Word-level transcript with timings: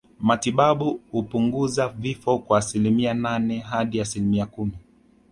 Matibabu 0.19 0.99
hupunguza 1.11 1.87
vifo 1.89 2.39
kwa 2.39 2.57
asilimia 2.57 3.13
nane 3.13 3.59
hadi 3.59 4.01
asilimia 4.01 4.45
kumi 4.45 4.73